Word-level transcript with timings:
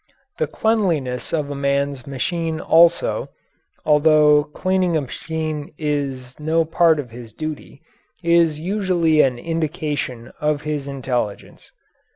The 0.39 0.47
cleanliness 0.47 1.31
of 1.31 1.51
a 1.51 1.55
man's 1.55 2.07
machine 2.07 2.59
also 2.59 3.29
although 3.85 4.43
cleaning 4.45 4.97
a 4.97 5.01
machine 5.01 5.75
is 5.77 6.39
no 6.39 6.65
part 6.65 6.99
of 6.99 7.11
his 7.11 7.33
duty 7.33 7.83
is 8.23 8.59
usually 8.59 9.21
an 9.21 9.37
indication 9.37 10.31
of 10.41 10.63
his 10.63 10.87
intelligence. 10.87 11.71